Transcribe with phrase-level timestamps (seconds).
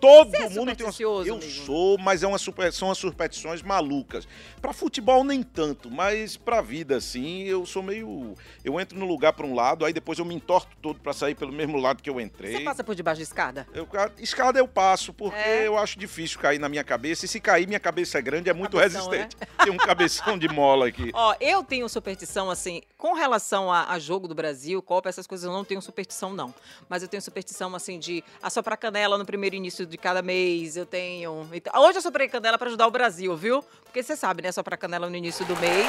[0.00, 1.42] Todo é mundo tem Eu amigo?
[1.42, 2.72] sou, mas é uma super...
[2.72, 4.26] são as superstições malucas.
[4.60, 8.34] Pra futebol nem tanto, mas pra vida assim, eu sou meio
[8.64, 11.34] eu entro no lugar pra um lado, aí depois eu me entorto todo pra sair
[11.34, 12.56] pelo mesmo lado que eu entrei.
[12.56, 13.66] Você passa por debaixo da escada?
[13.72, 15.66] Eu, escada eu passo, porque É?
[15.66, 17.24] eu acho difícil cair na minha cabeça.
[17.24, 19.36] E se cair, minha cabeça é grande, é muito Cabeção, resistente.
[19.62, 21.10] Tem um cabeção de mola aqui.
[21.14, 25.46] Ó, eu tenho superstição, assim, com relação a, a jogo do Brasil, Copa, essas coisas
[25.46, 26.54] eu não tenho superstição, não.
[26.88, 30.76] Mas eu tenho superstição, assim, de assoprar canela no primeiro início de cada mês.
[30.76, 31.48] Eu tenho.
[31.52, 33.64] então- hoje eu soprei canela pra ajudar o Brasil, viu?
[33.84, 34.52] Porque você sabe, né?
[34.52, 35.86] Soprar canela no início do mês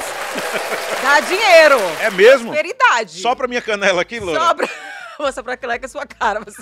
[1.04, 1.78] dá dinheiro.
[2.02, 2.52] É mesmo?
[2.52, 3.22] Prosperidade.
[3.22, 4.40] Só pra minha canela aqui, Loura.
[4.40, 4.70] Sobra.
[5.20, 6.40] Vou soprar canela com a sua cara.
[6.40, 6.62] Você...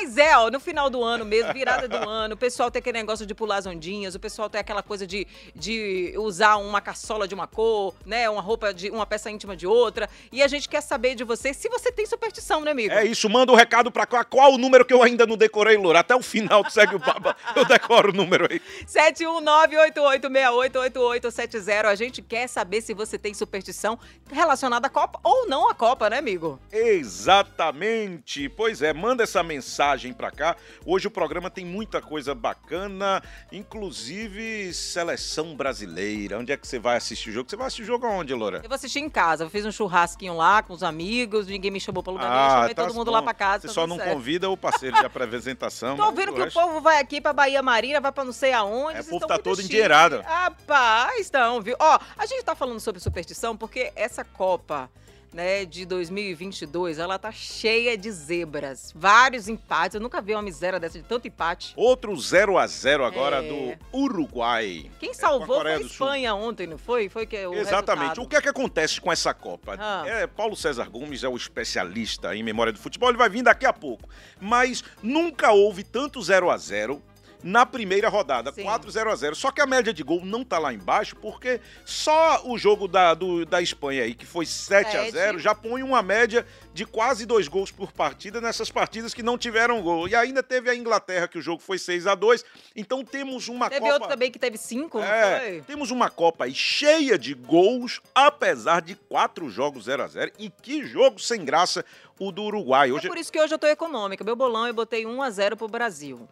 [0.00, 2.98] Mas é, ó, no final do ano mesmo, virada do ano, o pessoal tem aquele
[2.98, 7.26] negócio de pular as ondinhas, o pessoal tem aquela coisa de, de usar uma caçola
[7.26, 8.30] de uma cor, né?
[8.30, 10.08] Uma roupa de uma peça íntima de outra.
[10.30, 12.94] E a gente quer saber de você se você tem superstição, né, amigo?
[12.94, 14.22] É isso, manda o recado pra cá.
[14.22, 15.98] Qual o número que eu ainda não decorei, Loura?
[15.98, 18.62] Até o final do Segue o Baba, eu decoro o número aí.
[18.86, 21.86] 71988888870.
[21.86, 23.98] A gente quer saber se você tem superstição
[24.30, 26.60] relacionada à Copa ou não à Copa, né, amigo?
[26.70, 28.48] Exatamente.
[28.48, 30.56] Pois é, manda essa mensagem pra cá.
[30.84, 36.38] Hoje o programa tem muita coisa bacana, inclusive seleção brasileira.
[36.38, 37.48] Onde é que você vai assistir o jogo?
[37.48, 38.60] Você vai assistir o jogo aonde, Loura?
[38.62, 39.44] Eu vou assistir em casa.
[39.44, 42.74] Eu fiz um churrasquinho lá com os amigos, ninguém me chamou pra lugar nenhum, chamei
[42.74, 43.62] todo mundo lá pra casa.
[43.62, 44.12] Você tá só não certo.
[44.12, 45.96] convida o parceiro de apresentação.
[45.96, 48.32] Tô mas vendo o que o povo vai aqui pra Bahia Marina, vai pra não
[48.32, 48.98] sei aonde.
[48.98, 50.20] É, o povo tá muito todo endinheirado.
[50.20, 51.76] Rapaz, estão, viu?
[51.78, 54.90] Ó, a gente tá falando sobre superstição porque essa Copa,
[55.32, 58.92] né, de 2022, ela tá cheia de zebras.
[58.94, 59.94] Vários empates.
[59.94, 61.72] Eu nunca vi uma miséria dessa de tanto empate.
[61.76, 63.48] Outro 0 a 0 agora É.
[63.48, 64.90] do Uruguai.
[64.98, 66.06] Quem É, salvou a Coreia foi a do Sul.
[66.06, 67.08] Espanha ontem, não foi?
[67.08, 68.00] Foi que o Exatamente.
[68.08, 68.22] resultado.
[68.24, 69.76] O que é que acontece com essa Copa?
[69.78, 70.04] Ah.
[70.06, 73.66] É, Paulo César Gomes é o especialista em memória do futebol, ele vai vir daqui
[73.66, 74.08] a pouco.
[74.40, 77.02] Mas nunca houve tanto 0 a 0
[77.42, 78.64] na primeira rodada, Sim.
[78.64, 81.60] 4 0 a 0 Só que a média de gol não tá lá embaixo, porque
[81.84, 85.12] só o jogo da, do- da Espanha aí, que foi 7 a Sete.
[85.12, 86.44] 0 já põe uma média
[86.74, 90.08] de quase dois gols por partida nessas partidas que não tiveram gol.
[90.08, 92.44] E ainda teve a Inglaterra, que o jogo foi 6 a 2
[92.74, 93.92] Então temos uma Teve Copa...
[93.94, 98.94] outro também que teve cinco, É, temos uma Copa aí cheia de gols, apesar de
[98.94, 101.84] quatro jogos 0 a 0 E que jogo sem graça
[102.18, 102.90] o do Uruguai.
[102.90, 104.24] É Hoje por isso que hoje eu tô econômica.
[104.24, 106.28] Meu bolão eu botei 1 a 0 pro Brasil.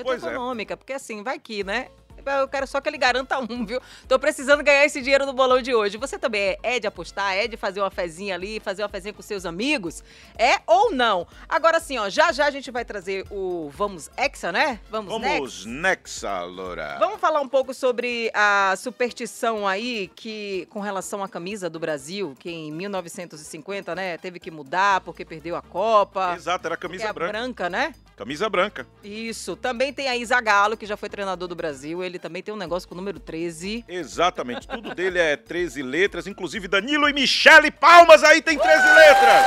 [0.00, 0.16] Eu tô é.
[0.16, 1.88] econômica, porque assim, vai que, né?
[2.26, 3.80] Eu quero só que ele garanta um, viu?
[4.08, 5.96] Tô precisando ganhar esse dinheiro no bolão de hoje.
[5.96, 9.12] Você também é, é de apostar, é de fazer uma fezinha ali, fazer uma fezinha
[9.12, 10.02] com seus amigos?
[10.36, 11.26] É ou não?
[11.48, 14.80] Agora assim, ó, já já a gente vai trazer o Vamos Hexa, né?
[14.90, 15.34] Vamos, Nexa.
[15.34, 16.96] Vamos, Nexa, Loura.
[16.98, 22.34] Vamos falar um pouco sobre a superstição aí que com relação à camisa do Brasil,
[22.38, 26.34] que em 1950, né, teve que mudar porque perdeu a Copa.
[26.36, 27.32] Exato, era é camisa a branca.
[27.32, 27.94] branca, né?
[28.20, 28.86] Camisa branca.
[29.02, 29.56] Isso.
[29.56, 32.04] Também tem a Isa Galo, que já foi treinador do Brasil.
[32.04, 33.82] Ele também tem um negócio com o número 13.
[33.88, 34.68] Exatamente.
[34.68, 39.46] Tudo dele é 13 letras, inclusive Danilo e Michele Palmas aí tem 13 letras.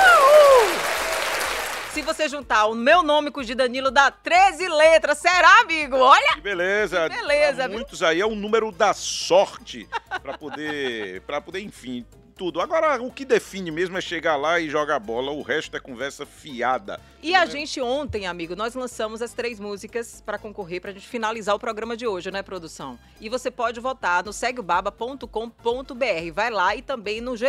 [1.91, 5.19] Se você juntar o meu nome com o de Danilo, dá 13 letras.
[5.19, 5.95] Será, amigo?
[5.95, 6.33] Olha!
[6.33, 7.07] Que beleza.
[7.07, 7.77] Que beleza, viu?
[7.77, 9.87] muitos aí é o número da sorte
[10.23, 12.03] para poder, para poder, enfim,
[12.43, 12.59] tudo.
[12.59, 16.25] Agora o que define mesmo é chegar lá e jogar bola, o resto é conversa
[16.25, 16.99] fiada.
[17.21, 21.55] E a gente ontem, amigo, nós lançamos as três músicas para concorrer pra gente finalizar
[21.55, 22.99] o programa de hoje, né, produção?
[23.21, 26.31] E você pode votar no segueobaba.com.br.
[26.33, 27.45] Vai lá e também no GE.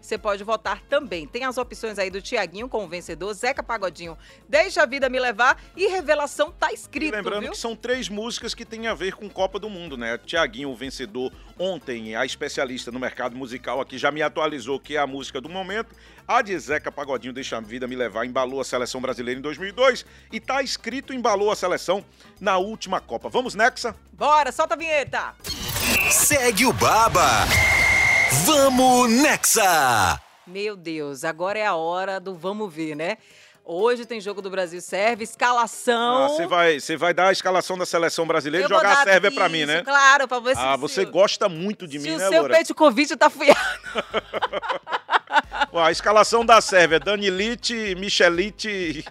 [0.00, 1.26] Você pode votar também.
[1.26, 4.16] Tem as opções aí do Tiaguinho com o vencedor, Zeca Pagodinho,
[4.48, 7.50] Deixa a Vida Me Levar e Revelação tá E escrito, lembrando viu?
[7.50, 10.16] que são três músicas que têm a ver com Copa do Mundo, né?
[10.18, 15.00] Tiaguinho, o vencedor, ontem, a especialista no mercado musical aqui, já me atualizou que é
[15.00, 15.94] a música do momento.
[16.28, 20.04] A de Zeca Pagodinho, Deixa a Vida Me Levar, embalou a seleção brasileira em 2002
[20.30, 22.04] e tá escrito embalou a seleção
[22.38, 23.30] na última Copa.
[23.30, 23.96] Vamos, Nexa?
[24.12, 25.34] Bora, solta a vinheta!
[26.10, 27.46] Segue o Baba.
[28.44, 30.20] Vamos Nexa.
[30.46, 33.16] Meu Deus, agora é a hora do vamos ver, né?
[33.68, 36.24] Hoje tem jogo do Brasil Serve, escalação.
[36.24, 39.02] Ah, Você vai, você vai dar a escalação da seleção brasileira Eu e jogar a
[39.04, 39.82] Sérvia pra mim, né?
[39.82, 42.38] Claro, pra ver se Ah, você se- gosta muito de se mim, o né, seu
[42.42, 42.54] Loura?
[42.54, 43.58] peito convite tá fiado.
[45.72, 49.04] A escalação da Sérvia, Danilite, Michelite.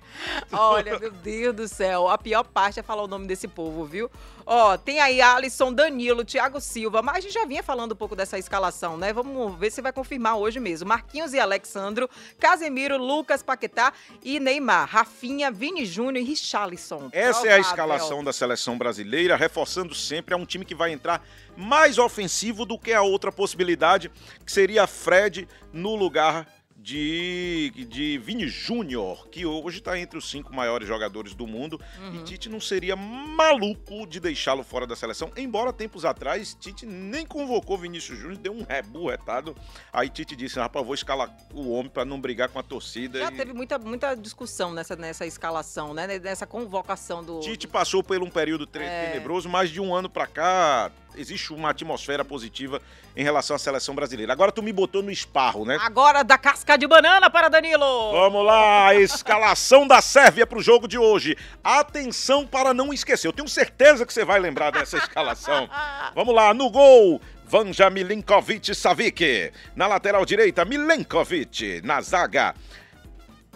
[0.52, 2.08] Olha, meu Deus do céu.
[2.08, 4.10] A pior parte é falar o nome desse povo, viu?
[4.44, 8.16] Ó, tem aí Alisson, Danilo, Thiago Silva, mas a gente já vinha falando um pouco
[8.16, 9.12] dessa escalação, né?
[9.12, 10.88] Vamos ver se vai confirmar hoje mesmo.
[10.88, 12.08] Marquinhos e Alexandro,
[12.38, 13.92] Casemiro, Lucas, Paquetá
[14.22, 17.08] e Neymar, Rafinha, Vini Júnior e Richarlison.
[17.12, 17.60] Essa é a Provável.
[17.60, 21.24] escalação da seleção brasileira, reforçando sempre, é um time que vai entrar
[21.56, 24.10] mais ofensivo do que a outra possibilidade,
[24.44, 26.46] que seria Fred no lugar
[26.82, 31.80] de, de Vini Júnior, que hoje está entre os cinco maiores jogadores do mundo.
[32.00, 32.16] Uhum.
[32.16, 37.24] E Tite não seria maluco de deixá-lo fora da seleção, embora tempos atrás Tite nem
[37.24, 39.56] convocou Vinícius Júnior, deu um rebu retado.
[39.92, 43.20] Aí Tite disse: rapaz, vou escalar o homem para não brigar com a torcida.
[43.20, 46.18] Já E teve muita, muita discussão nessa, nessa escalação, né?
[46.18, 47.38] Nessa convocação do.
[47.40, 49.06] Tite passou por um período É.
[49.12, 52.80] tenebroso, mas de um ano pra cá existe uma atmosfera positiva
[53.16, 54.32] em relação à seleção brasileira.
[54.32, 55.78] Agora tu me botou no esparro, né?
[55.80, 58.12] Agora da casca de banana para Danilo!
[58.12, 61.36] Vamos lá, escalação da Sérvia para o jogo de hoje.
[61.62, 63.28] Atenção para não esquecer.
[63.28, 65.68] Eu tenho certeza que você vai lembrar dessa escalação.
[66.14, 69.52] Vamos lá, no gol, Vanja Milinkovic Savic.
[69.76, 71.82] Na lateral direita, Milenkovic.
[71.84, 72.54] Na zaga,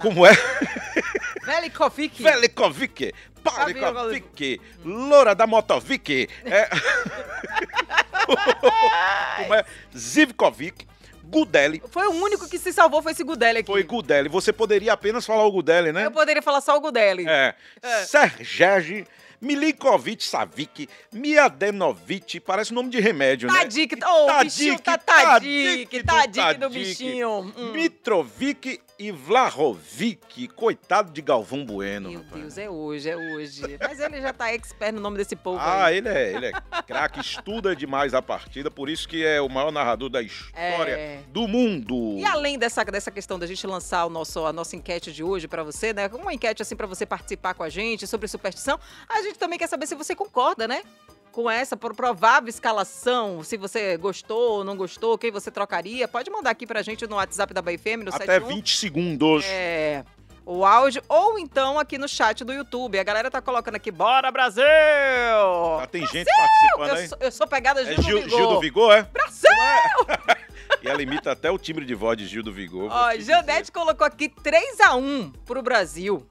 [0.00, 0.32] como é?
[1.46, 2.22] Velikovic.
[2.22, 3.14] Velikovic.
[3.42, 4.60] Palikovic.
[4.84, 6.28] Loura da Motovic.
[6.44, 6.68] É...
[9.38, 9.64] como é?
[9.96, 10.86] Zivkovic.
[11.28, 11.82] Gudelli.
[11.90, 13.66] Foi o único que se salvou, foi esse Gudelli aqui.
[13.66, 14.28] Foi Gudelli.
[14.28, 16.06] Você poderia apenas falar o Gudelli, né?
[16.06, 17.26] Eu poderia falar só o Gudelli.
[17.28, 17.54] É.
[18.04, 19.06] Sergej
[19.40, 23.60] Milinkovic Savic, Miadenovic, parece nome de remédio, né?
[23.60, 27.52] Tadic, ô, o bichinho tá Tadic, do Tadic do bichinho.
[27.56, 27.72] Hum.
[27.72, 32.10] Mitrovic e Vlahovic, coitado de Galvão Bueno.
[32.10, 32.42] Meu rapaz.
[32.42, 33.62] Deus, é hoje, é hoje.
[33.80, 35.98] Mas ele já tá expert no nome desse povo Ah, aí.
[35.98, 36.52] ele é, ele é
[36.86, 41.20] craque, estuda demais a partida, por isso que é o maior narrador da história É.
[41.28, 42.16] do mundo.
[42.18, 45.46] E além dessa, dessa questão da gente lançar o nosso, a nossa enquete de hoje
[45.48, 46.08] pra você, né?
[46.12, 48.78] Uma enquete assim pra você participar com a gente sobre superstição,
[49.08, 50.82] a gente também quer saber se você concorda, né?
[51.36, 56.30] Com essa pro- provável escalação, se você gostou ou não gostou, quem você trocaria, pode
[56.30, 58.48] mandar aqui pra gente no WhatsApp da BFM, no Até 71.
[58.54, 59.44] 20 segundos.
[59.44, 60.02] É.
[60.46, 62.98] O áudio, ou então aqui no chat do YouTube.
[62.98, 64.64] A galera tá colocando aqui, bora Brasil!
[64.64, 67.08] Já tem gente participando Eu aí.
[67.08, 68.38] sou, eu sou pegada É Gil, Gil, do Vigor.
[68.38, 69.02] Gil do Vigor, é?
[69.02, 69.50] Brasil!
[70.82, 72.88] E ela imita até o timbre de voz de Gil do Vigor.
[72.90, 73.32] Ó, dizer.
[73.32, 76.26] Janete colocou aqui 3x1 pro Brasil.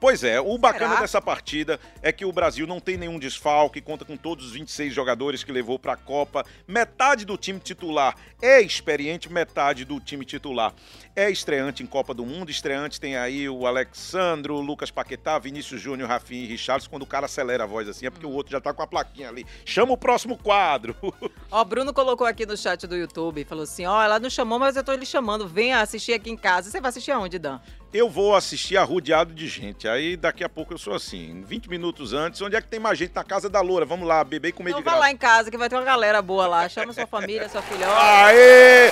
[0.00, 1.00] Pois é, o bacana Será?
[1.00, 4.94] dessa partida é que o Brasil não tem nenhum desfalque, conta com todos os 26
[4.94, 6.46] jogadores que levou para a Copa.
[6.66, 10.72] Metade do time titular é experiente, metade do time titular
[11.18, 12.48] é estreante em Copa do Mundo.
[12.48, 16.88] Estreante tem aí o Alexandro, o Lucas Paquetá, Vinícius Júnior, Rafinha e Richarlison.
[16.88, 18.86] Quando o cara acelera a voz assim, é porque o outro já tá com a
[18.86, 19.44] plaquinha ali.
[19.64, 20.94] Chama o próximo quadro.
[21.50, 24.76] Ó, Bruno colocou aqui no chat do YouTube, falou assim, ó, ela não chamou, mas
[24.76, 26.70] eu tô lhe chamando, venha assistir aqui em casa.
[26.70, 27.58] Você vai assistir aonde, Dan?
[27.92, 29.88] Eu vou assistir arrodeado de gente.
[29.88, 32.40] Aí daqui a pouco eu sou assim, 20 minutos antes.
[32.42, 33.14] Onde é que tem mais gente?
[33.14, 33.86] Na casa da Loura.
[33.86, 34.98] Vamos lá, beber e comer Então de graça.
[35.00, 36.68] lá em casa que vai ter uma galera boa lá.
[36.68, 37.96] Chama sua família, sua filhota.
[37.98, 38.90] Aê!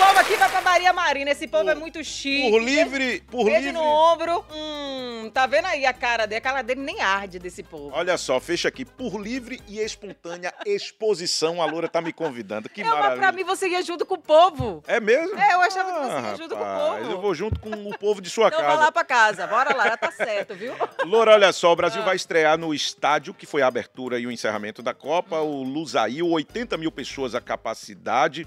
[0.00, 1.30] Povo aqui vai pra Maria Marina.
[1.30, 2.50] Esse povo é muito chique.
[2.50, 3.72] Por livre, por Beijo livre.
[3.72, 4.44] no ombro.
[4.50, 6.38] Hum, tá vendo aí a cara dele?
[6.38, 7.90] A cara dele nem arde desse povo.
[7.94, 8.84] Olha só, fecha aqui.
[8.84, 12.68] Por livre e espontânea exposição, a Loura tá me convidando.
[12.68, 13.20] Que É, mas maravilha.
[13.20, 14.82] pra mim você ia junto com o povo.
[14.86, 15.38] É mesmo?
[15.38, 17.10] É, eu achava que você Ah, ia junto com o rapaz, povo.
[17.12, 18.80] Eu vou junto com o povo de sua Então casa.
[18.80, 19.46] lá pra casa.
[19.46, 20.72] Bora lá, já tá certo, viu?
[21.04, 21.76] Loura, olha só, o Ah.
[21.76, 25.62] Brasil vai estrear no estádio, que foi a abertura e o encerramento da Copa, o
[25.62, 28.46] Lusail, 80 mil pessoas a capacidade.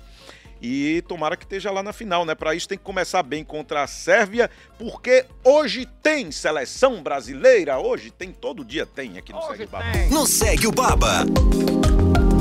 [0.65, 2.33] E tomara que esteja lá na final, né?
[2.33, 4.49] Para isso tem que começar bem contra a Sérvia,
[4.79, 7.77] porque hoje tem seleção brasileira.
[7.79, 9.85] Hoje tem, todo dia tem aqui no Segue Baba.
[10.09, 11.25] No Segue o Baba.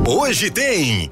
[0.08, 1.10] Hoje tem.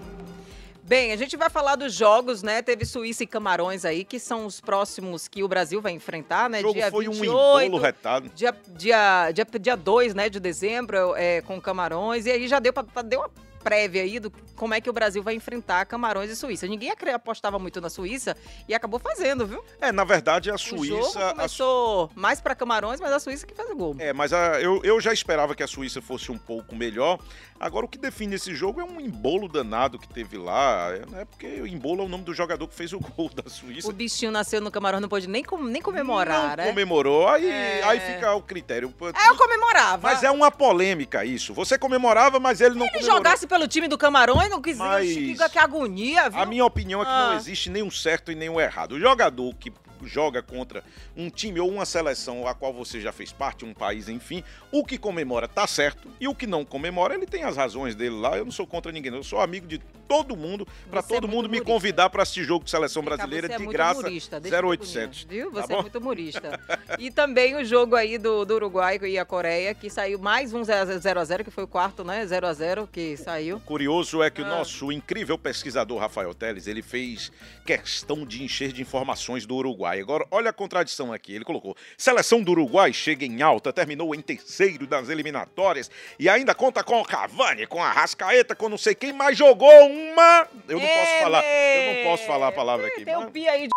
[0.84, 2.62] Bem, a gente vai falar dos jogos, né?
[2.62, 6.58] Teve Suíça e Camarões aí, que são os próximos que o Brasil vai enfrentar, né?
[6.58, 7.28] O jogo dia foi um 28,
[7.66, 8.30] embolo retado.
[8.36, 12.26] dia, dia, dia, dia 2, né, de dezembro, é, com Camarões.
[12.26, 13.30] E aí já deu, pra, pra- deu uma
[13.62, 16.66] prévia aí do como é que o Brasil vai enfrentar Camarões e Suíça.
[16.66, 18.36] Ninguém apostava muito na Suíça
[18.68, 19.62] e acabou fazendo, viu?
[19.80, 21.30] É, na verdade, a o jogo Suíça.
[21.30, 23.96] a começou mais pra Camarões, mas a Suíça que fez o gol.
[23.98, 27.18] É, mas a- eu, eu já esperava que a Suíça fosse um pouco melhor.
[27.58, 30.90] Agora, o que define esse jogo é um embolo danado que teve lá.
[30.92, 33.48] É, né, porque o embolo é o nome do jogador que fez o gol da
[33.50, 33.86] Suíça.
[33.88, 36.66] O bichinho nasceu no Camarões, não pôde nem, com- nem comemorar, Não né?
[36.70, 37.28] comemorou.
[37.28, 37.82] Aí, É.
[37.84, 38.94] aí fica o critério.
[39.14, 40.08] É, eu comemorava.
[40.08, 41.52] Mas é uma polêmica isso.
[41.52, 43.16] Você comemorava, mas ele não ele comemorou.
[43.18, 46.40] jogasse pelo time do Camarões, não quis Mas- que, agonia, viu?
[46.40, 47.34] A minha opinião é que não Ah.
[47.34, 48.92] existe nenhum certo e nenhum errado.
[48.92, 49.72] O jogador que
[50.06, 50.82] joga contra
[51.16, 54.42] um time ou uma seleção a qual você já fez parte, um país, enfim,
[54.72, 58.16] o que comemora tá certo e o que não comemora, ele tem as razões dele
[58.16, 58.36] lá.
[58.36, 59.78] Eu não sou contra ninguém, eu sou amigo de
[60.08, 63.00] todo mundo, pra Você é todo mundo muito me convidar pra assistir jogo de seleção
[63.02, 64.00] brasileira você é de muito graça.
[64.00, 65.22] humorista, deixa eu 0800.
[65.22, 65.52] ver, Viu?
[65.52, 65.82] Tá Você é bom?
[65.82, 66.60] muito humorista.
[66.98, 70.62] e também o jogo aí do, do Uruguai e a Coreia, que saiu mais um
[70.62, 72.26] 0x0, que foi o quarto, né?
[72.26, 73.60] 0x0 que saiu.
[73.60, 74.48] Curioso é que o Ah.
[74.48, 77.30] nosso incrível pesquisador Rafael Teles, ele fez
[77.64, 79.89] questão de encher de informações do Uruguai.
[79.98, 81.34] Agora, olha a contradição aqui.
[81.34, 86.54] Ele colocou: seleção do Uruguai chega em alta, terminou em terceiro das eliminatórias e ainda
[86.54, 90.46] conta com o Cavani, com a Rascaeta, com não sei quem, mas jogou uma.
[90.68, 91.44] Eu não posso É, falar.
[91.44, 93.04] Eu não posso falar a palavra aqui.
[93.04, 93.70] Tem mas- um pi aí de.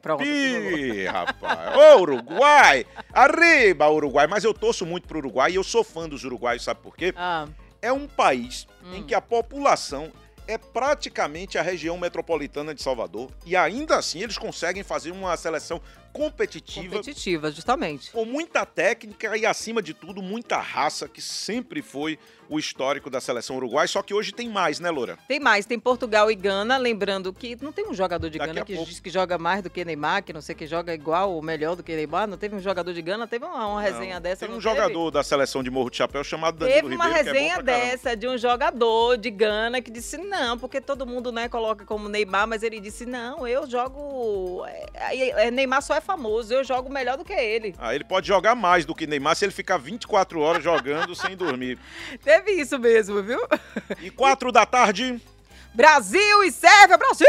[0.00, 0.24] Pronto.
[0.24, 1.76] Ih, rapaz.
[1.76, 2.86] Ô, Uruguai!
[3.12, 4.26] Arriba, Uruguai!
[4.26, 7.12] Mas eu torço muito pro Uruguai e eu sou fã dos uruguaios, sabe por quê?
[7.16, 7.46] Ah,
[7.82, 8.94] é um país Hum.
[8.96, 10.10] em que a população
[10.50, 13.30] é praticamente a região metropolitana de Salvador.
[13.46, 15.80] E ainda assim eles conseguem fazer uma seleção
[16.12, 18.10] competitiva competitiva, justamente.
[18.10, 22.18] com muita técnica e acima de tudo muita raça que sempre foi
[22.50, 25.16] o histórico da seleção uruguai, só que hoje tem mais, né, Loura?
[25.28, 28.66] Tem mais, tem Portugal e Gana, lembrando que não tem um jogador de Daqui Gana
[28.66, 28.90] que pouco.
[28.90, 31.76] diz que joga mais do que Neymar, que não sei que joga igual ou melhor
[31.76, 32.26] do que Neymar.
[32.26, 34.46] Não teve um jogador de Gana, teve uma, uma resenha Não, dessa.
[34.46, 34.62] Tem um teve?
[34.62, 37.72] jogador da seleção de Morro de Chapéu chamado Danilo Teve uma Ribeiro, é resenha caramba.
[37.72, 42.08] dessa de um jogador de Gana que disse não, porque todo mundo né, coloca como
[42.08, 44.66] Neymar, mas ele disse não, eu jogo.
[44.66, 47.74] é, é, Neymar só é famoso, eu jogo melhor do que ele.
[47.78, 51.36] Ah, ele pode jogar mais do que Neymar se ele ficar 24 horas jogando sem
[51.36, 51.78] dormir.
[52.24, 53.40] Teve isso mesmo, viu?
[54.00, 55.20] E 4 da tarde,
[55.74, 57.26] Brasil e Sérvia, Brasil!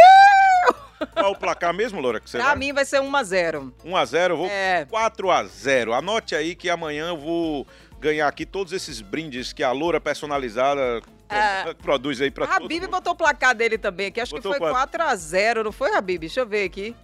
[1.13, 2.19] qual é o placar mesmo, Loura?
[2.19, 2.55] Que você Pra vai?
[2.57, 4.85] mim vai ser 1 a 0 1 a 0 eu vou É.
[4.89, 7.65] 4 a 0 Anote aí que amanhã eu vou
[7.99, 11.73] ganhar aqui todos esses brindes que a Loura personalizada É.
[11.81, 12.91] produz aí pra todo Habib mundo.
[12.91, 14.73] botou o placar dele também aqui, acho Botou que foi quanto?
[14.77, 16.19] 4 a 0 não foi, Habib?
[16.21, 16.95] Deixa eu ver aqui.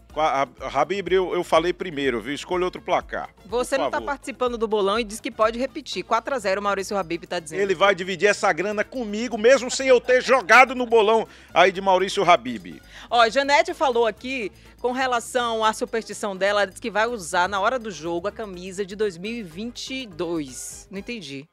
[0.73, 2.33] Habib, eu, eu falei primeiro, viu?
[2.33, 3.29] Escolha outro placar.
[3.45, 4.05] Você não tá favor.
[4.07, 6.03] participando do bolão e diz que pode repetir.
[6.03, 7.59] 4 a 0 o Maurício Habib tá dizendo.
[7.59, 11.81] Ele vai dividir essa grana comigo, mesmo sem eu ter jogado no bolão aí de
[11.81, 12.81] Maurício Habib.
[13.09, 17.59] Ó, Janete falou aqui com relação à superstição dela, ela disse que vai usar na
[17.59, 20.87] hora do jogo a camisa de 2022.
[20.91, 21.47] Não entendi.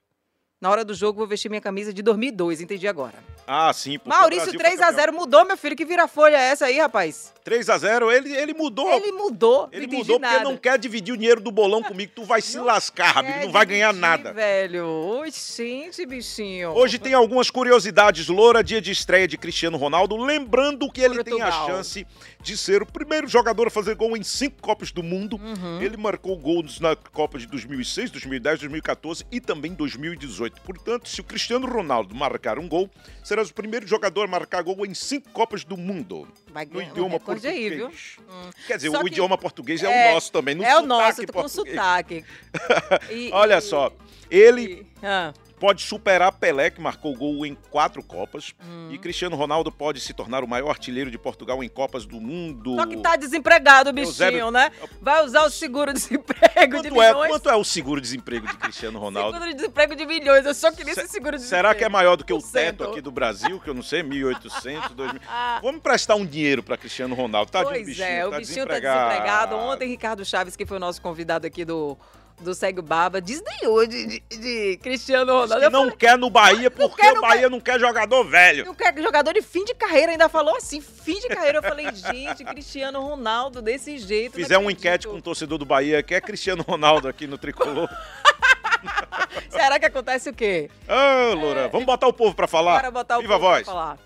[0.60, 3.33] Na hora do jogo vou vestir minha camisa de 2002, entendi agora.
[3.46, 3.98] Ah, sim.
[4.04, 5.00] Maurício Brasil 3 foi a campeão.
[5.04, 7.32] 0 mudou, meu filho, que vira folha é essa aí, rapaz?
[7.44, 8.90] 3 a 0 ele, ele mudou.
[8.90, 10.44] Ele mudou, Ele não mudou porque nada.
[10.44, 12.10] não quer dividir o dinheiro do bolão comigo.
[12.14, 14.32] Tu vai se lascar, Habib, Quer não vai ganhar nada.
[14.32, 14.86] velho.
[14.88, 16.70] Oxente, bichinho.
[16.70, 20.16] Hoje tem algumas curiosidades, Loura, dia de estreia de Cristiano Ronaldo.
[20.16, 21.66] Lembrando que ele tem a Portugal.
[21.66, 22.06] chance
[22.42, 25.36] de ser o primeiro jogador a fazer gol em cinco Copas do Mundo.
[25.36, 25.82] Uhum.
[25.82, 30.62] Ele marcou gols na Copa de 2006, 2010, 2014 e também 2018.
[30.62, 32.88] Portanto, se o Cristiano Ronaldo marcar um gol,
[33.22, 36.26] será o primeiro jogador a marcar gol em cinco Copas do Mundo.
[36.52, 37.44] Vai No idioma português.
[37.54, 37.88] aí, viu?
[37.88, 38.50] Hum.
[38.66, 40.54] Quer dizer, Só o idioma português é, É, o nosso também.
[40.54, 42.24] No é o nosso, tô com sotaque.
[43.10, 43.92] E- Olha e- só,
[44.30, 48.52] ele e- ah, pode superar Pelé, que marcou gol em quatro Copas.
[48.62, 48.88] hum.
[48.92, 52.76] E Cristiano Ronaldo pode se tornar o maior artilheiro de Portugal em Copas do Mundo.
[52.76, 54.70] Só que tá desempregado, bichinho, Eusébio- né?
[55.00, 57.28] Vai usar o seguro-desemprego de é, milhões.
[57.30, 59.32] quanto é o seguro-desemprego de Cristiano Ronaldo?
[59.38, 60.44] Seguro-desemprego de milhões.
[60.46, 61.62] Eu só queria Se- esse seguro-desemprego.
[61.62, 63.82] Será que é maior do que o Um teto aqui do Brasil, que eu não
[63.82, 65.20] sei, 1.800, 2.000?
[65.28, 67.50] Ah, Vamos prestar um dinheiro para Cristiano Ronaldo.
[67.50, 69.08] Tá pois bichinho, é, o tá bichinho tá desempregado.
[69.10, 69.56] desempregado.
[69.56, 71.96] Ontem, Ricardo Chaves, que foi o nosso convidado aqui do,
[72.40, 75.54] do Segue o Baba, desdenhou de, de, de Cristiano Ronaldo.
[75.64, 78.66] que não falei, quer no Bahia porque quer o Bahia não quer jogador velho.
[78.66, 81.58] eu quero jogador de fim de carreira, ainda falou assim, fim de carreira.
[81.58, 84.34] Eu falei, gente, Cristiano Ronaldo desse jeito.
[84.36, 87.88] não Fizer uma enquete com o torcedor do Bahia, quer Cristiano Ronaldo aqui no Tricolor.
[89.48, 90.68] Será que acontece o quê?
[90.88, 92.74] Ô, Loura, vamos botar o povo pra falar?
[92.74, 93.66] Bora botar o Viva a povo pra voz.
[93.66, 93.98] falar.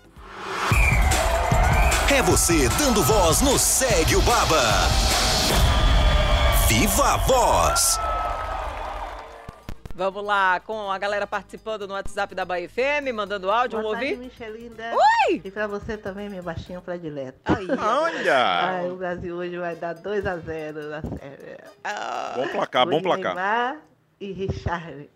[2.11, 4.61] É você dando voz no Segue o Baba.
[6.67, 7.99] Viva a voz.
[9.99, 14.09] Vamos lá, com a galera participando no WhatsApp da Bahia FM, mandando áudio, Boa vamos
[14.09, 14.17] ouvir?
[14.17, 14.93] Michelinda.
[14.93, 15.41] Oi!
[15.43, 17.37] E pra você também, meu baixinho predileto.
[17.43, 17.75] Aí, ó.
[17.77, 18.93] Ai, Olha!
[18.93, 21.57] o Brasil hoje vai dar 2 a 0 na Sérvia.
[21.83, 23.35] Ah, Bom placar, bom placar.
[23.35, 23.77] Neymar
[24.21, 25.09] e Richard.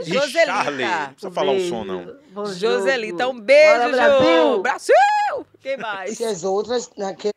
[0.00, 0.70] Joselita.
[0.70, 2.16] não precisa falar o som, não.
[2.30, 3.36] Bom Joselita, jogo.
[3.36, 3.90] um beijo, Bora.
[3.90, 4.62] Brasil!
[4.62, 5.46] Brasil!
[5.58, 6.20] Quem mais?
[6.20, 7.34] E as outras, naquele...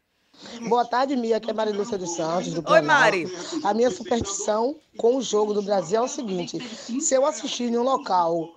[0.68, 2.82] Boa tarde, Mia, aqui é Maria Lúcia dos Santos, do Oi.
[2.82, 3.32] Mari.
[3.64, 6.60] A minha superstição com o jogo do Brasil é o seguinte:
[7.00, 8.50] se eu assistir em um local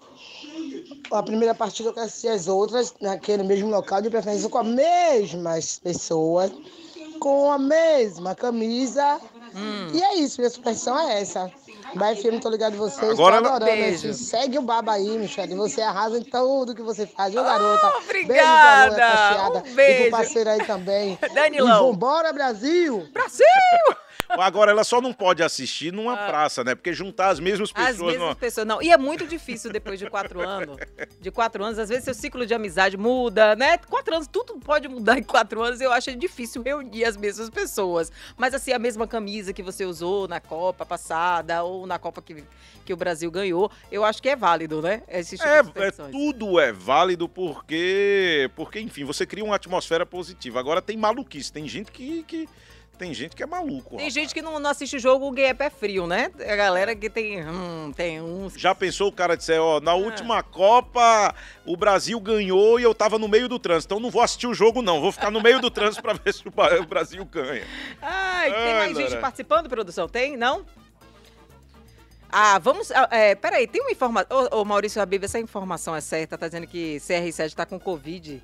[1.10, 4.66] a primeira partida, eu quero assistir as outras naquele mesmo local, de preferência com as
[4.66, 6.50] mesmas pessoas,
[7.20, 9.20] com a mesma camisa.
[9.54, 9.90] Hum.
[9.92, 11.52] E é isso, minha superstição é essa.
[11.94, 13.10] Vai, filme, tô ligado em vocês.
[13.12, 14.08] Agora tô adorando Beijo.
[14.08, 14.24] esse.
[14.24, 15.54] Segue o baba aí, Michele.
[15.54, 17.86] Você arrasa em tudo que você faz, viu, garota?
[17.86, 18.90] Ah, obrigada.
[18.90, 19.58] Beijo pra Cacheada.
[19.58, 20.02] Um E beijo.
[20.02, 21.18] pro parceiro aí também.
[21.34, 21.88] Danilão.
[21.88, 23.06] E vambora, Brasil!
[23.12, 23.44] Brasil!
[24.38, 26.74] Agora, ela só não pode assistir numa praça, né?
[26.74, 27.82] Porque juntar as mesmas Ah.
[27.82, 28.06] As pessoas.
[28.12, 28.66] mesmas numa- pessoas.
[28.66, 30.76] Não, e é muito difícil depois de quatro anos.
[31.20, 33.78] De quatro anos, às vezes seu ciclo de amizade muda, né?
[33.78, 35.80] Quatro anos, tudo pode mudar em quatro anos.
[35.80, 38.10] Eu acho difícil reunir as mesmas pessoas.
[38.36, 42.44] Mas assim, a mesma camisa que você usou na Copa passada ou na Copa que,
[42.84, 45.02] que o Brasil ganhou, eu acho que é válido, né?
[45.08, 50.04] Esse tipo É, de é, tudo é válido porque, porque, enfim, você cria uma atmosfera
[50.06, 50.58] positiva.
[50.60, 52.48] Agora tem maluquice, tem gente que, que
[52.98, 53.90] tem gente que é maluco.
[53.90, 54.14] Tem rapaz.
[54.14, 56.30] gente que não, não assiste o jogo, o gay é pé frio, né?
[56.38, 59.80] A galera que tem, hum, tem uns Já pensou o cara disser, ó, Ah.
[59.80, 61.34] na última Copa
[61.66, 64.54] o Brasil ganhou e eu tava no meio do trânsito, então não vou assistir o
[64.54, 67.64] jogo não, vou ficar no meio do trânsito pra ver se o Brasil ganha.
[68.00, 70.08] Ai, tem Ai, mais gente participando, produção?
[70.08, 70.36] Tem?
[70.36, 70.64] Não?
[72.30, 72.90] Ah, vamos.
[72.92, 74.48] ah, É, peraí, tem uma informação.
[74.50, 76.38] Ô, ô, Maurício Habib, essa informação é certa?
[76.38, 78.42] Tá dizendo que CR7 tá com Covid.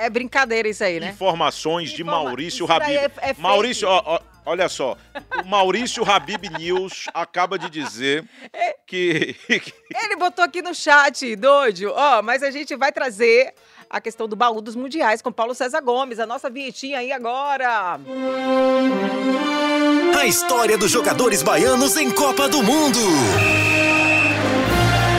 [0.00, 1.10] É brincadeira isso aí, né?
[1.10, 2.90] Informações de Informa- Maurício isso Habib.
[2.96, 3.34] é- é.
[3.38, 4.96] Maurício, ó, ó, olha só,
[5.44, 8.76] o Maurício Habib News acaba de dizer É.
[8.86, 11.92] que, que Ele botou aqui no chat, doido.
[11.94, 13.52] Ó, mas a gente vai trazer
[13.88, 17.98] a questão do baú dos mundiais com Paulo César Gomes, a nossa vinhetinha aí agora.
[20.18, 22.98] A história dos jogadores baianos em Copa do Mundo.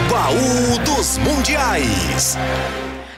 [0.09, 2.37] Baú dos Mundiais.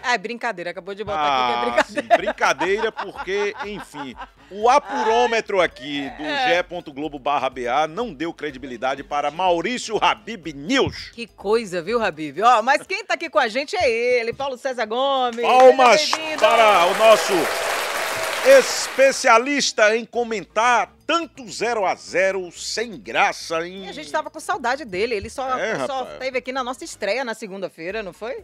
[0.14, 2.02] É brincadeira, acabou de botar aqui Ah, que é brincadeira.
[2.02, 4.16] sim, brincadeira, porque, enfim,
[4.52, 6.64] o apurômetro aqui do É.
[6.64, 11.12] ge.globo barra BA não deu credibilidade para Maurício Habib News.
[11.14, 12.40] Que coisa, viu, Habib?
[12.42, 15.42] Ó, mas quem tá aqui com a gente é ele, Paulo César Gomes.
[15.42, 17.34] Palmas para o nosso
[18.60, 24.40] especialista em comentar tanto 0 a 0 sem graça em E a gente tava com
[24.40, 25.16] saudade dele.
[25.16, 28.44] Ele só, É, só esteve aqui na nossa estreia na segunda-feira, não foi?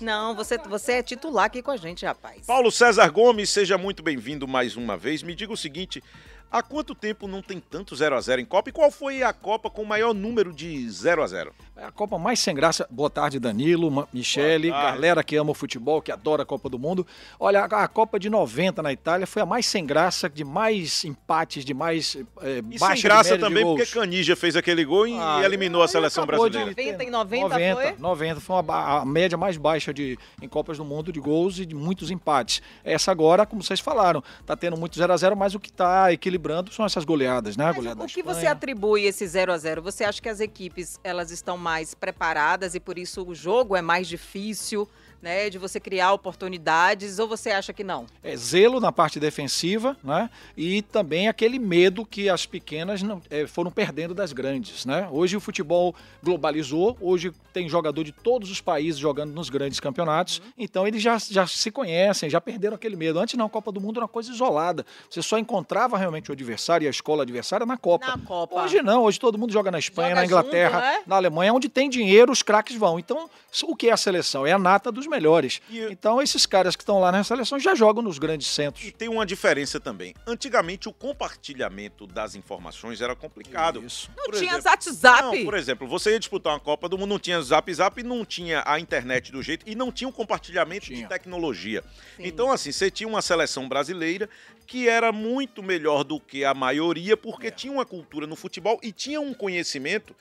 [0.00, 2.46] Não, você, você é titular aqui com a gente, rapaz.
[2.46, 5.22] Paulo César Gomes, seja muito bem-vindo mais uma vez.
[5.22, 6.02] Me diga o seguinte,
[6.50, 9.32] há quanto tempo não tem tanto 0 a 0 em Copa e qual foi a
[9.32, 11.52] Copa com o maior número de 0 a 0?
[11.76, 12.86] É a Copa mais sem graça.
[12.90, 17.06] Boa tarde, Danilo, Michele, galera que ama o futebol, que adora a Copa do Mundo.
[17.38, 21.64] Olha, a Copa de 90 na Itália foi a mais sem graça, de mais empates,
[21.64, 24.84] de mais é, E baixa sem graça de média de também porque Canija fez aquele
[24.84, 26.92] gol e Ah, eliminou a seleção acabou de brasileira.
[26.92, 27.94] 90 em 90 90, foi?
[27.98, 31.66] 90 foi uma a média mais baixa de, em Copas do Mundo de gols e
[31.66, 32.62] de muitos empates.
[32.84, 36.12] Essa agora, como vocês falaram, tá tendo muito 0 a 0 mas o que tá
[36.34, 37.72] equilibrando são essas goleadas, né?
[37.72, 41.30] Goleada o que você atribui esse 0 a 0 Você acha que as equipes elas
[41.30, 44.88] estão mais preparadas e por isso o jogo é mais difícil,
[45.24, 45.48] né?
[45.48, 48.06] De você criar oportunidades, ou você acha que não?
[48.22, 50.28] é, zelo na parte defensiva, né?
[50.56, 55.08] E também aquele medo que as pequenas não, é, foram perdendo das grandes, né?
[55.10, 60.42] Hoje o futebol globalizou, hoje tem jogador de todos os países jogando nos grandes campeonatos,
[60.58, 63.18] então eles já, já se conhecem, já perderam aquele medo.
[63.18, 64.84] Antes não, a Copa do Mundo era uma coisa isolada.
[65.08, 68.06] Você só encontrava realmente o adversário e a escola adversária na Copa.
[68.06, 68.62] Na Copa.
[68.62, 71.02] Hoje não, hoje todo mundo joga na Espanha, Joga na Inglaterra, junto, né?
[71.06, 72.98] na Alemanha, onde tem dinheiro, os craques vão.
[72.98, 73.28] Então,
[73.64, 74.46] o que é a seleção?
[74.46, 75.60] É a nata dos melhores.
[75.70, 78.84] E- Então, esses caras que estão lá na seleção já jogam nos grandes centros.
[78.84, 80.14] E tem uma diferença também.
[80.26, 83.84] Antigamente, o compartilhamento das informações era complicado.
[83.84, 84.10] Isso.
[84.16, 85.22] Não Por tinha exemplo- WhatsApp.
[85.38, 88.24] Não, por exemplo, você ia disputar uma Copa do Mundo, não tinha Zap Zap, não
[88.24, 91.08] tinha a internet do jeito e não tinha um compartilhamento de Tinha.
[91.08, 91.82] tecnologia.
[92.16, 92.22] Sim.
[92.26, 94.28] Então, assim, você tinha uma seleção brasileira
[94.66, 98.92] que era muito melhor do que a maioria, porque tinha uma cultura no futebol e
[98.92, 100.14] tinha um conhecimento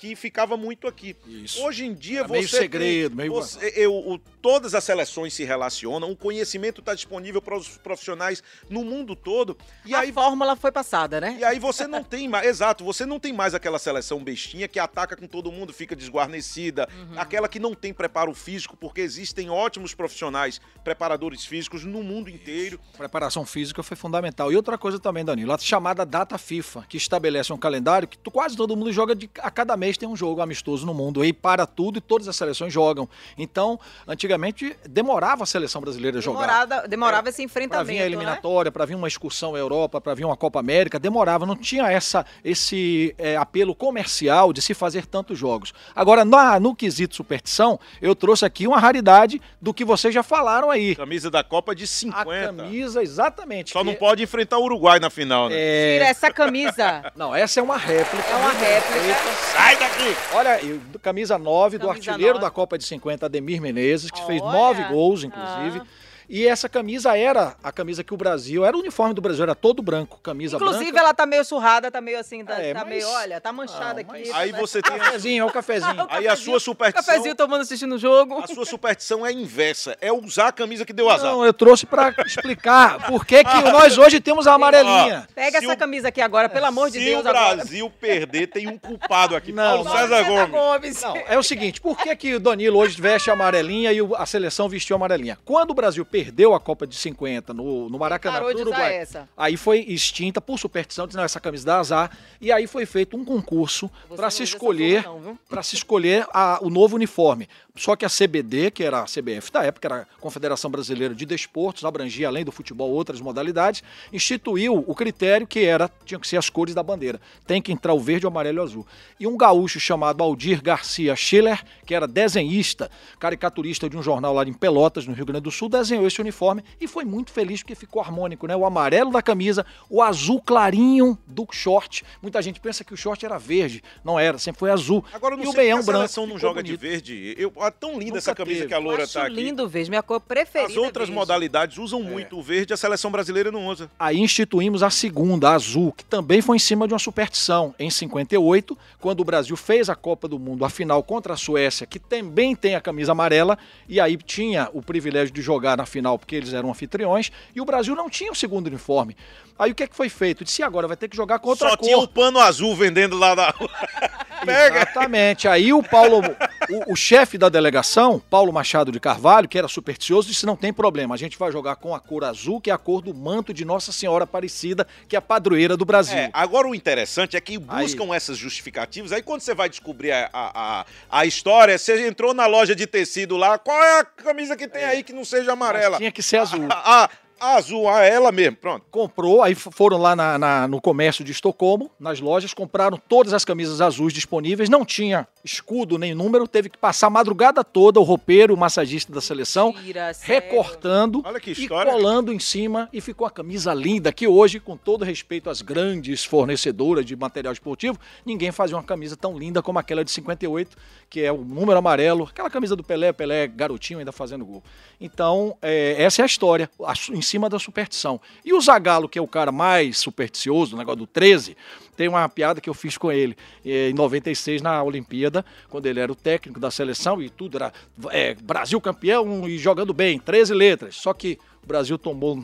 [0.00, 1.14] que ficava muito aqui.
[1.26, 1.62] Isso.
[1.62, 5.34] Hoje em dia Era você meio segredo, tem, meio- você- eu- o- todas as seleções
[5.34, 10.10] se relacionam, o conhecimento está disponível para os profissionais no mundo todo e a aí
[10.10, 11.36] fórmula foi passada, né?
[11.38, 14.78] e aí você não tem mais, exato, você não tem mais aquela seleção bestinha que
[14.78, 17.20] ataca com todo mundo, fica desguarnecida, Uhum.
[17.20, 22.80] aquela que não tem preparo físico, porque existem ótimos profissionais, preparadores físicos no mundo inteiro.
[22.96, 24.50] Preparação física foi fundamental.
[24.50, 28.30] E outra coisa também, Danilo, a chamada data FIFA, que estabelece um calendário que tu-
[28.30, 31.22] quase todo mundo joga de, a cada mês tem um jogo amistoso no mundo.
[31.22, 33.08] Aí para tudo e todas as seleções jogam.
[33.38, 36.66] Então, antigamente demorava a seleção brasileira jogar.
[36.88, 38.06] Demorava esse Para enfrentamento, vir a né?
[38.06, 41.90] eliminatória, para vir uma excursão à Europa, para vir uma Copa América, demorava, não tinha
[41.90, 45.72] essa, esse é, apelo comercial de se fazer tantos jogos.
[45.94, 50.70] Agora, na- no quesito superstição, eu trouxe aqui uma raridade do que vocês já falaram
[50.70, 50.94] aí.
[50.96, 52.52] Camisa da Copa de A 50.
[52.54, 53.70] camisa, exatamente.
[53.70, 55.56] Só que não pode enfrentar o Uruguai na final, né?
[55.58, 57.12] é- Tira essa camisa.
[57.16, 58.26] Não, essa é uma réplica.
[58.28, 59.32] É uma réplica.
[59.52, 60.16] Sai daqui!
[60.34, 60.58] Olha,
[60.92, 62.46] do- camisa 9 do Camisa artilheiro nove.
[62.46, 64.52] da Copa de 50, Ademir Menezes, que fez Olha.
[64.52, 65.80] nove gols, inclusive.
[65.82, 65.86] Ah.
[66.32, 69.52] E essa camisa era a camisa que o Brasil, era o uniforme do Brasil, era
[69.56, 71.00] todo branco, camisa Inclusive, branca.
[71.00, 73.94] ela tá meio surrada, tá meio assim, tá, É, tá mas- meio, olha, tá manchada
[73.94, 74.28] Não, aqui.
[74.28, 76.06] mas- Aí tá- você tem a, Cafezinho, é o cafezinho.
[76.08, 77.04] aí a sua superstição.
[77.04, 78.38] Cafezinho tomando assistindo o jogo.
[78.44, 79.98] A sua superstição é inversa.
[80.00, 81.32] É usar a camisa que deu azar.
[81.32, 85.26] Não, eu trouxe pra explicar por que, que nós hoje temos a amarelinha.
[85.34, 87.24] Pega Se essa o- camisa aqui agora, pelo amor de Se Deus.
[87.24, 87.56] o agora.
[87.56, 89.50] Brasil perder, tem um culpado aqui.
[89.50, 89.92] Não, Paulo não.
[89.96, 90.50] César Gomes.
[90.50, 91.02] Gomes.
[91.02, 94.24] Não, é o seguinte, por que, que o Danilo hoje veste amarelinha e o- a
[94.26, 95.36] seleção vestiu amarelinha?
[95.44, 96.19] Quando o Brasil perdeu
[96.54, 99.28] a Copa de 50 no, no Maracanã Parou Uruguai, essa.
[99.36, 103.24] aí foi extinta por superstição, dizendo essa camisa dá azar, e aí foi feito um
[103.24, 105.04] concurso para se escolher
[105.48, 107.48] para se escolher a- o novo uniforme.
[107.76, 111.24] Só que a CBD, que era a CBF da época, era a Confederação Brasileira de
[111.24, 116.36] Desportos, abrangia além do futebol outras modalidades, instituiu o critério que era tinham que ser
[116.36, 117.20] as cores da bandeira.
[117.46, 118.86] Tem que entrar o verde, o amarelo e o azul.
[119.18, 124.44] E um gaúcho chamado Aldir Garcia Schiller, que era desenhista, caricaturista de um jornal lá
[124.44, 127.74] em Pelotas, no Rio Grande do Sul, desenhou esse uniforme e foi muito feliz porque
[127.74, 128.54] ficou harmônico, né?
[128.54, 132.04] O amarelo da camisa, o azul clarinho do short.
[132.22, 135.04] Muita gente pensa que o short era verde, não era, sempre foi azul.
[135.12, 136.08] Agora não e o sei meião porque a branco.
[136.08, 136.80] seleção não joga de bonito.
[136.80, 137.34] verde.
[137.38, 138.68] Eu, é tão linda Nunca essa camisa teve.
[138.68, 139.34] que a Loura tá aqui.
[139.34, 140.70] lindo verde, minha cor preferida.
[140.70, 141.12] As outras é verde.
[141.18, 143.90] modalidades usam muito o verde, a seleção brasileira não usa.
[143.98, 147.74] Aí instituímos a segunda, a azul, que também foi em cima de uma superstição.
[147.78, 151.86] Em 58, quando o Brasil fez a Copa do Mundo, a final contra a Suécia,
[151.86, 156.18] que também tem a camisa amarela, e aí tinha o privilégio de jogar na final
[156.18, 159.16] porque eles eram anfitriões, e o Brasil não tinha o segundo uniforme.
[159.58, 160.42] Aí o que, é que foi feito?
[160.42, 161.84] Disse, agora vai ter que jogar com outra Só cor.
[161.84, 163.68] tinha o pano azul vendendo lá da rua.
[164.44, 164.76] Pega!
[164.78, 165.46] Exatamente.
[165.46, 166.22] Aí o Paulo,
[166.70, 170.72] o, o chefe da delegação, Paulo Machado de Carvalho, que era supersticioso, disse: não tem
[170.72, 173.52] problema, a gente vai jogar com a cor azul, que é a cor do manto
[173.52, 176.16] de Nossa Senhora Aparecida, que é a padroeira do Brasil.
[176.16, 179.12] É, agora o interessante é que buscam essas justificativas.
[179.12, 183.36] Aí quando você vai descobrir a, a, a, história, você entrou na loja de tecido
[183.36, 185.90] lá, qual é a camisa que tem aí que não seja amarela?
[185.90, 186.66] Mas tinha que ser azul.
[186.70, 187.08] A,
[187.40, 188.84] a- a azul, a ela mesmo, pronto.
[188.90, 193.44] Comprou, aí foram lá na- na- no comércio de Estocolmo, nas lojas, compraram todas as
[193.44, 198.02] camisas azuis disponíveis, não tinha escudo nem número, teve que passar a madrugada toda o
[198.02, 203.26] roupeiro, o massagista da seleção, Mentira, recortando Olha que e colando em cima e ficou
[203.26, 208.52] a camisa linda, que hoje, com todo respeito às grandes fornecedoras de material esportivo, ninguém
[208.52, 210.76] fazia uma camisa tão linda como aquela de 58,
[211.08, 214.62] que é o número amarelo, aquela camisa do Pelé, Pelé garotinho ainda fazendo gol.
[215.00, 216.68] Então, é, essa é a história,
[217.12, 218.20] em cima da superstição.
[218.44, 221.56] E o Zagallo, que é o cara mais supersticioso, o negócio do 13,
[221.96, 226.00] tem uma piada que eu fiz com ele eh, em 96 na Olimpíada, quando ele
[226.00, 227.72] era o técnico da seleção e tudo era
[228.10, 230.96] é, Brasil campeão e jogando bem, 13 letras.
[230.96, 232.42] Só que o Brasil tomou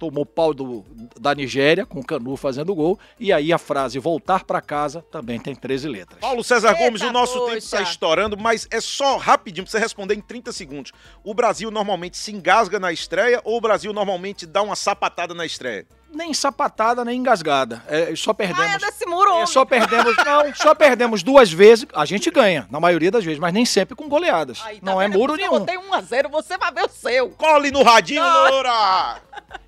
[0.00, 0.82] tomou pau do,
[1.20, 5.38] da Nigéria com o Canu fazendo gol e aí a frase voltar para casa também
[5.38, 6.18] tem 13 letras.
[6.18, 7.58] Paulo César Eita, Gomes, o nosso tempo poxa.
[7.58, 10.92] está estourando, mas é só rapidinho pra você responder em 30 segundos.
[11.22, 15.44] O Brasil normalmente se engasga na estreia ou o Brasil normalmente dá uma sapatada na
[15.44, 15.86] estreia?
[16.12, 17.82] Nem sapatada nem engasgada.
[17.88, 18.80] É, só Ah, é perdemos.
[18.82, 21.86] desse muro, É, só perdemos, não, só perdemos duas vezes.
[21.94, 24.60] A gente ganha, na maioria das vezes, mas nem sempre com goleadas.
[24.64, 25.54] Aí, tá não é muro Se nenhum.
[25.54, 27.30] Eu botei 1x0, você vai ver o seu.
[27.30, 28.22] Cole no radinho.
[28.22, 29.16] Loura!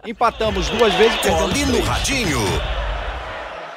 [0.04, 1.86] Empatamos duas vezes e perdemos Cole no três.
[1.88, 2.81] Radinho.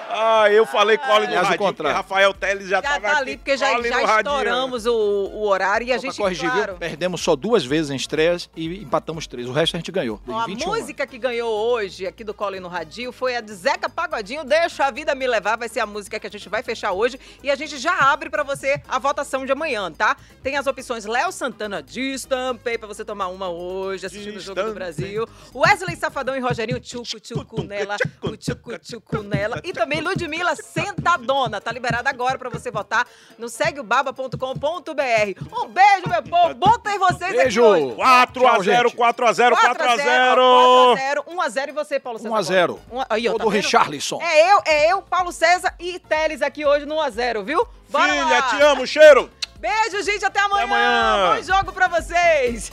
[0.10, 1.98] Ah, eu falei Cole no Aliás, o radinho, porque contrário.
[1.98, 3.22] Rafael Teles já, Já tava tá aqui.
[3.22, 6.64] ali, porque já, já estouramos o, o horário e a Só gente, corrigir, viu?
[6.64, 6.78] claro...
[6.78, 9.48] Perdemos só duas vezes em estreias e empatamos três.
[9.48, 10.22] O resto a gente ganhou.
[10.28, 13.42] Ó, a Em 21 música que ganhou hoje aqui do Cole no Radinho foi a
[13.42, 16.48] de Zeca Pagodinho, Deixa a Vida Me Levar, vai ser a música que a gente
[16.50, 20.16] vai fechar hoje e a gente já abre pra você a votação de amanhã, tá?
[20.44, 24.74] Tem as opções Léo Santana, Destampei, pra você tomar uma hoje, assistindo o Jogo do.
[24.76, 25.28] Brasil.
[25.54, 29.62] Wesley Safadão e Rogerinho, Tchucu Tchucu nela, o Tchucu Tchucu nela.
[29.64, 33.06] E também Ludmilla Sentadona, tá liberada agora pra você votar
[33.38, 34.40] no segueobaba.com.br.
[35.54, 37.64] Um beijo, meu povo, bom ter vocês Beijo.
[37.66, 37.96] aqui hoje.
[37.96, 39.56] 4x0, 4x0, 4x0.
[39.56, 42.30] 4x0, 1x0 e você, Paulo César?
[42.32, 42.80] 1 a 0.
[42.92, 43.54] Um a- Aí, ó, Todo tá vendo?
[43.62, 44.22] Richarlison.
[44.22, 47.66] É eu, é eu, Paulo César e Teles aqui hoje no 1x0, viu?
[47.90, 48.42] Bora Filha, lá.
[48.44, 49.30] te amo, cheiro.
[49.60, 50.64] Beijo, gente, até amanhã.
[50.66, 51.36] amanhã.
[51.38, 52.72] Bom jogo pra vocês.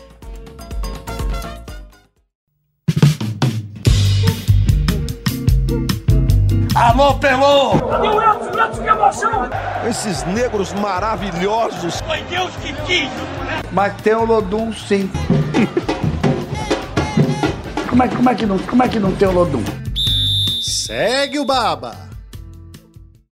[6.74, 7.78] Alô, Pelô!
[7.78, 8.50] Cadê o Edson?
[8.50, 9.50] O Edson, que emoção!
[9.86, 12.00] Esses negros maravilhosos.
[12.00, 13.10] Foi Deus que quis!
[13.70, 15.10] Mas tem o Lodum, sim.
[17.90, 19.62] como, é, como, é que não, como é que não tem o Lodum?
[20.62, 22.11] Segue o Baba.